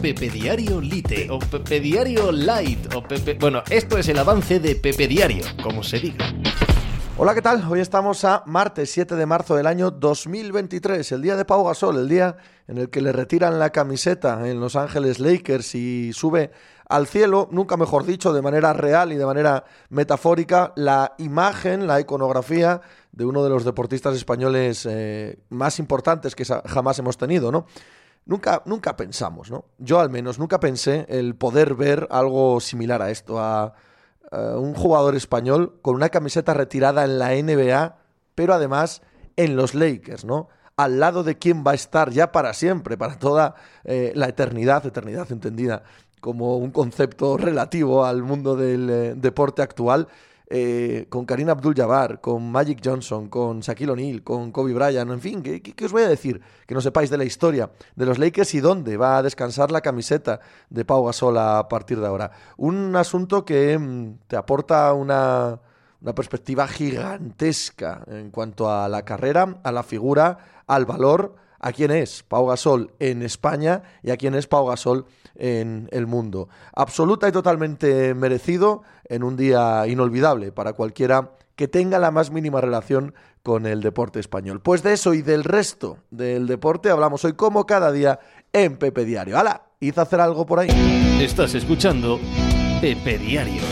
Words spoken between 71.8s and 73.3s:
es Pau Gasol en